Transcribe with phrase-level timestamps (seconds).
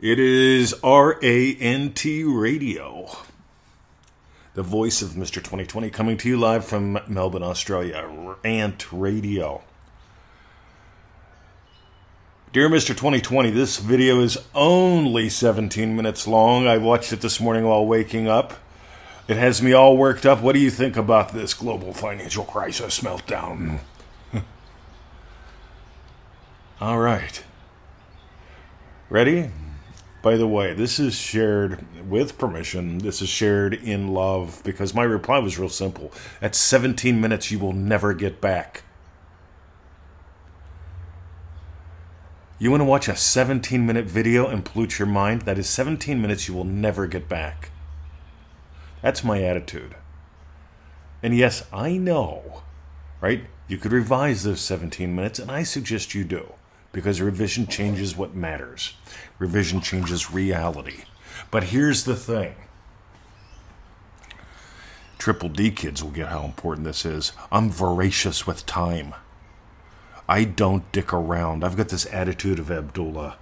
[0.00, 3.08] It is RANT Radio,
[4.54, 5.42] the voice of Mr.
[5.42, 8.08] 2020, coming to you live from Melbourne, Australia.
[8.44, 9.62] Rant Radio.
[12.52, 12.90] Dear Mr.
[12.90, 16.68] 2020, this video is only 17 minutes long.
[16.68, 18.54] I watched it this morning while waking up.
[19.26, 20.40] It has me all worked up.
[20.40, 23.80] What do you think about this global financial crisis meltdown?
[26.80, 27.42] all right.
[29.10, 29.50] Ready?
[30.20, 32.98] By the way, this is shared with permission.
[32.98, 36.12] This is shared in love because my reply was real simple.
[36.42, 38.82] At 17 minutes, you will never get back.
[42.58, 45.42] You want to watch a 17 minute video and pollute your mind?
[45.42, 47.70] That is 17 minutes you will never get back.
[49.00, 49.94] That's my attitude.
[51.22, 52.62] And yes, I know,
[53.20, 53.44] right?
[53.68, 56.54] You could revise those 17 minutes, and I suggest you do
[56.92, 58.94] because revision changes what matters.
[59.38, 61.04] Revision changes reality.
[61.50, 62.54] But here's the thing
[65.18, 67.32] Triple D kids will get how important this is.
[67.50, 69.14] I'm voracious with time.
[70.28, 71.64] I don't dick around.
[71.64, 73.36] I've got this attitude of Abdullah.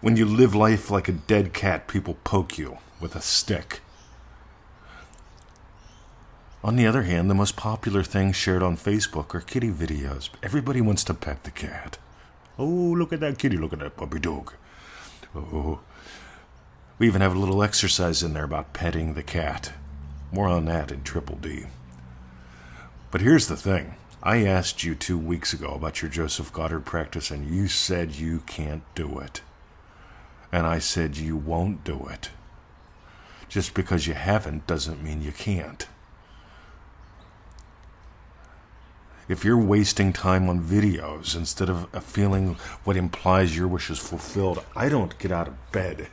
[0.00, 3.80] When you live life like a dead cat, people poke you with a stick.
[6.64, 10.30] On the other hand, the most popular things shared on Facebook are kitty videos.
[10.42, 11.98] Everybody wants to pet the cat.
[12.58, 14.54] Oh, look at that kitty, look at that puppy dog.
[15.36, 15.80] Oh.
[16.98, 19.74] We even have a little exercise in there about petting the cat.
[20.32, 21.64] More on that in Triple D.
[23.10, 23.96] But here's the thing.
[24.22, 28.38] I asked you two weeks ago about your Joseph Goddard practice, and you said you
[28.46, 29.42] can't do it.
[30.50, 32.30] And I said you won't do it.
[33.50, 35.86] Just because you haven't doesn't mean you can't.
[39.28, 44.62] If you're wasting time on videos instead of feeling what implies your wish is fulfilled,
[44.76, 46.08] I don't get out of bed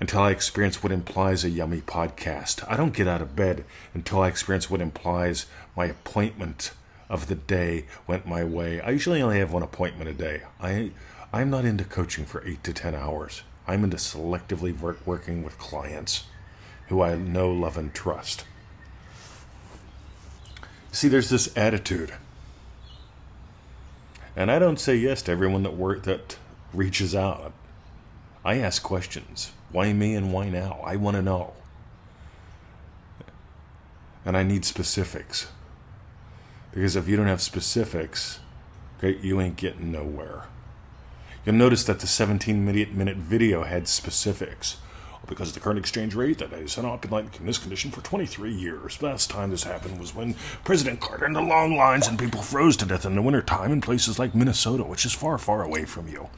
[0.00, 2.64] until I experience what implies a yummy podcast.
[2.70, 6.72] I don't get out of bed until I experience what implies my appointment
[7.08, 8.80] of the day went my way.
[8.80, 10.42] I usually only have one appointment a day.
[10.60, 10.90] I
[11.32, 13.42] I'm not into coaching for 8 to 10 hours.
[13.66, 16.24] I'm into selectively work, working with clients
[16.88, 18.44] who I know, love and trust.
[20.94, 22.12] See, there's this attitude.
[24.36, 26.36] And I don't say yes to everyone that work that
[26.72, 27.52] reaches out.
[28.44, 29.50] I ask questions.
[29.72, 30.80] Why me and why now?
[30.84, 31.54] I want to know.
[34.24, 35.48] And I need specifics.
[36.72, 38.38] Because if you don't have specifics,
[38.98, 40.44] okay, you ain't getting nowhere.
[41.44, 44.76] You'll notice that the 17 minute video had specifics
[45.26, 49.00] because the current exchange rate that has not been in this condition for 23 years.
[49.02, 52.76] Last time this happened was when President Carter and the long lines and people froze
[52.78, 56.08] to death in the wintertime in places like Minnesota, which is far, far away from
[56.08, 56.28] you.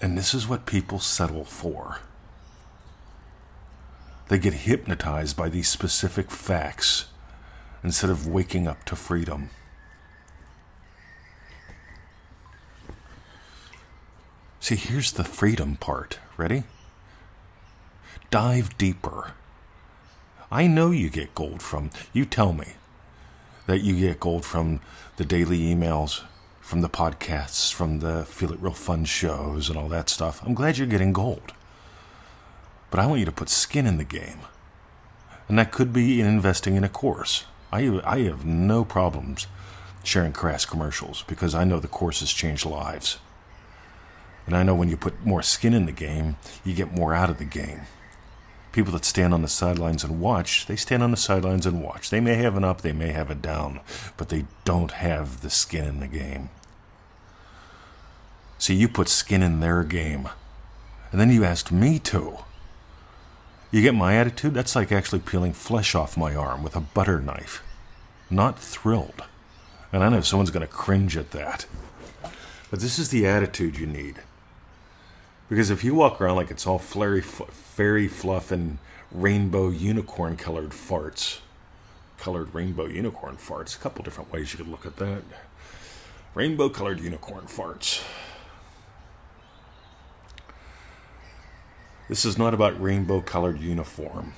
[0.00, 1.98] And this is what people settle for.
[4.28, 7.06] They get hypnotized by these specific facts
[7.84, 9.50] instead of waking up to freedom.
[14.72, 16.18] See, here's the freedom part.
[16.38, 16.62] Ready?
[18.30, 19.32] Dive deeper.
[20.50, 22.68] I know you get gold from, you tell me
[23.66, 24.80] that you get gold from
[25.18, 26.22] the daily emails,
[26.62, 30.42] from the podcasts, from the Feel It Real Fun shows, and all that stuff.
[30.42, 31.52] I'm glad you're getting gold.
[32.90, 34.40] But I want you to put skin in the game.
[35.48, 37.44] And that could be in investing in a course.
[37.70, 39.48] I, I have no problems
[40.02, 43.18] sharing crass commercials because I know the courses change lives.
[44.46, 47.30] And I know when you put more skin in the game, you get more out
[47.30, 47.82] of the game.
[48.72, 52.10] People that stand on the sidelines and watch, they stand on the sidelines and watch.
[52.10, 53.80] They may have an up, they may have a down,
[54.16, 56.48] but they don't have the skin in the game.
[58.58, 60.28] See, you put skin in their game,
[61.10, 62.38] and then you asked me to.
[63.70, 64.54] You get my attitude?
[64.54, 67.62] That's like actually peeling flesh off my arm with a butter knife.
[68.30, 69.24] Not thrilled.
[69.92, 71.66] And I know someone's going to cringe at that.
[72.70, 74.20] But this is the attitude you need.
[75.52, 78.78] Because if you walk around like it's all flurry, fairy fluff and
[79.10, 81.40] rainbow unicorn colored farts,
[82.16, 85.22] colored rainbow unicorn farts, a couple different ways you could look at that.
[86.34, 88.02] Rainbow colored unicorn farts.
[92.08, 94.32] This is not about rainbow colored uniform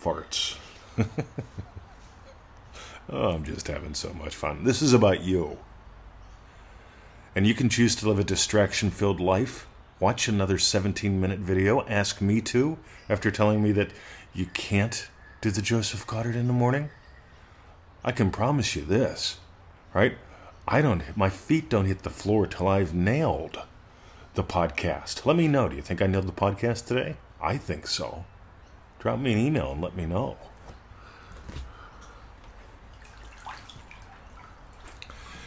[0.00, 0.58] farts.
[3.10, 4.62] oh, I'm just having so much fun.
[4.62, 5.58] This is about you.
[7.34, 9.66] And you can choose to live a distraction filled life
[10.02, 12.76] watch another 17 minute video, ask me to,
[13.08, 13.92] after telling me that
[14.34, 15.08] you can't
[15.40, 16.90] do the Joseph Goddard in the morning?
[18.04, 19.38] I can promise you this,
[19.94, 20.18] right?
[20.66, 23.60] I don't, my feet don't hit the floor till I've nailed
[24.34, 25.24] the podcast.
[25.24, 25.68] Let me know.
[25.68, 27.14] Do you think I nailed the podcast today?
[27.40, 28.24] I think so.
[28.98, 30.36] Drop me an email and let me know.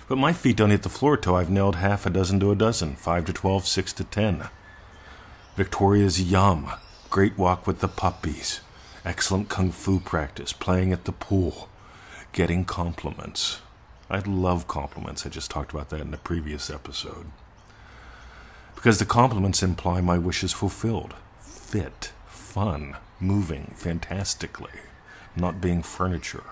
[0.07, 2.55] But my feet don't hit the floor till I've nailed half a dozen to a
[2.55, 4.49] dozen, five to twelve, six to ten.
[5.55, 6.69] Victoria's Yum,
[7.09, 8.59] great walk with the puppies,
[9.03, 11.69] excellent kung fu practice, playing at the pool,
[12.33, 13.61] getting compliments.
[14.07, 15.25] I love compliments.
[15.25, 17.31] I just talked about that in the previous episode.
[18.75, 21.15] Because the compliments imply my wishes fulfilled.
[21.39, 24.81] Fit, fun, moving fantastically,
[25.35, 26.43] not being furniture.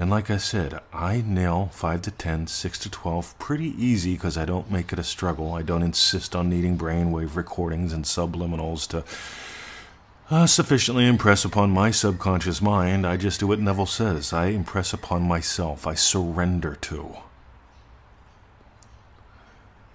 [0.00, 4.38] And like I said, I nail 5 to 10, 6 to 12 pretty easy because
[4.38, 5.52] I don't make it a struggle.
[5.52, 9.02] I don't insist on needing brainwave recordings and subliminals to
[10.30, 13.04] uh, sufficiently impress upon my subconscious mind.
[13.04, 14.32] I just do what Neville says.
[14.32, 15.84] I impress upon myself.
[15.84, 17.16] I surrender to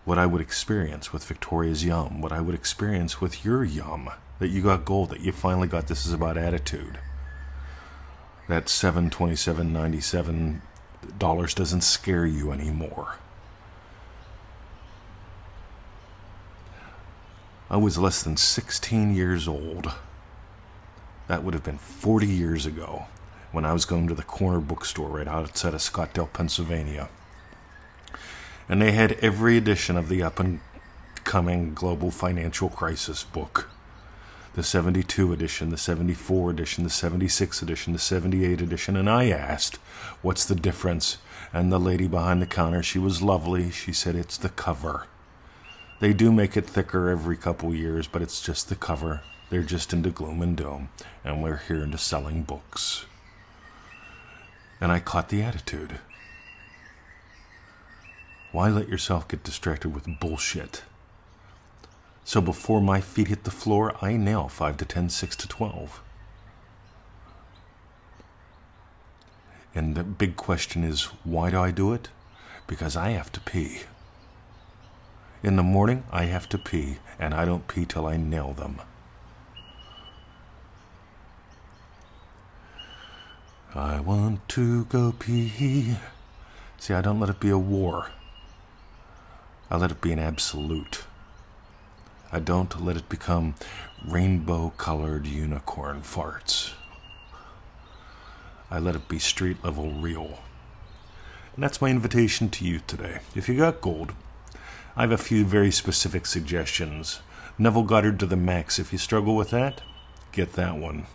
[0.04, 4.10] what I would experience with Victoria's Yum, what I would experience with your Yum,
[4.40, 7.00] that you got gold, that you finally got this is about attitude
[8.48, 10.62] that seven twenty seven ninety seven
[11.18, 13.18] dollars doesn't scare you anymore.
[17.70, 19.92] I was less than 16 years old.
[21.28, 23.06] That would have been 40 years ago
[23.52, 27.10] when I was going to the corner bookstore right outside of Scottdale, Pennsylvania.
[28.70, 30.60] And they had every edition of the up and
[31.24, 33.70] coming global financial crisis book
[34.54, 39.78] the 72 edition, the 74 edition, the 76 edition, the 78 edition, and I asked,
[40.22, 41.18] What's the difference?
[41.52, 43.72] And the lady behind the counter, she was lovely.
[43.72, 45.08] She said, It's the cover.
[46.00, 49.22] They do make it thicker every couple years, but it's just the cover.
[49.50, 50.90] They're just into gloom and doom,
[51.24, 53.06] and we're here into selling books.
[54.82, 56.00] And I caught the attitude.
[58.52, 60.84] Why let yourself get distracted with bullshit?
[62.34, 66.02] So before my feet hit the floor, I nail 5 to 10, 6 to 12.
[69.76, 72.10] And the big question is why do I do it?
[72.66, 73.82] Because I have to pee.
[75.44, 78.82] In the morning, I have to pee, and I don't pee till I nail them.
[83.76, 85.98] I want to go pee.
[86.80, 88.08] See, I don't let it be a war.
[89.70, 91.04] I let it be an absolute.
[92.34, 93.54] I don't let it become
[94.04, 96.74] rainbow colored unicorn farts.
[98.72, 100.40] I let it be street level real.
[101.54, 103.20] And that's my invitation to you today.
[103.36, 104.14] If you got gold,
[104.96, 107.20] I have a few very specific suggestions.
[107.60, 108.80] Neville Goddard to the max.
[108.80, 109.84] If you struggle with that,
[110.32, 111.06] get that one.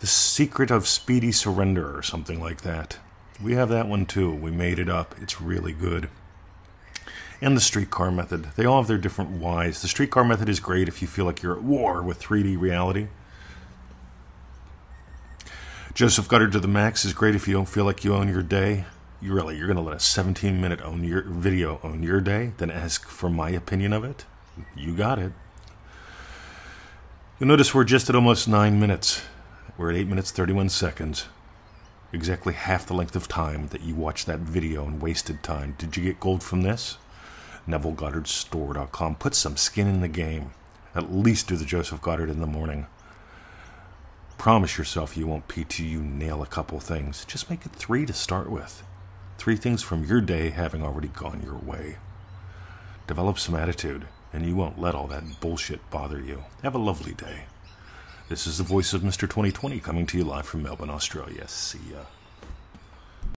[0.00, 2.98] The Secret of Speedy Surrender, or something like that.
[3.40, 4.34] We have that one too.
[4.34, 5.14] We made it up.
[5.20, 6.08] It's really good
[7.42, 8.46] and the streetcar method.
[8.56, 9.82] They all have their different whys.
[9.82, 13.08] The streetcar method is great if you feel like you're at war with 3D reality.
[15.92, 18.44] Joseph Goddard to the max is great if you don't feel like you own your
[18.44, 18.84] day.
[19.20, 22.52] You really, you're going to let a 17 minute own your video own your day,
[22.58, 24.24] then ask for my opinion of it.
[24.76, 25.32] You got it.
[27.38, 29.22] You'll notice we're just at almost nine minutes.
[29.76, 31.26] We're at eight minutes 31 seconds.
[32.12, 35.74] Exactly half the length of time that you watched that video and wasted time.
[35.76, 36.98] Did you get gold from this?
[37.68, 39.16] NevilleGoddardStore.com.
[39.16, 40.52] Put some skin in the game.
[40.94, 42.86] At least do the Joseph Goddard in the morning.
[44.38, 47.24] Promise yourself you won't PT you nail a couple things.
[47.24, 48.82] Just make it three to start with.
[49.38, 51.96] Three things from your day having already gone your way.
[53.06, 56.44] Develop some attitude, and you won't let all that bullshit bother you.
[56.62, 57.44] Have a lovely day.
[58.28, 59.22] This is the voice of Mr.
[59.22, 61.46] 2020 coming to you live from Melbourne, Australia.
[61.48, 61.98] See ya.